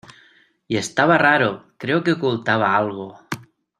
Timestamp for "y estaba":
0.67-1.19